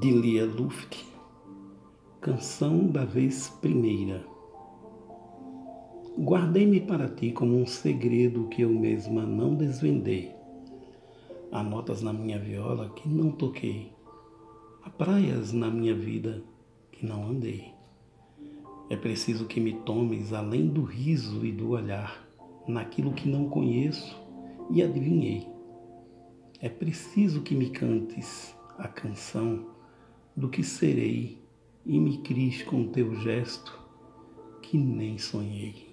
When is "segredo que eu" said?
7.66-8.70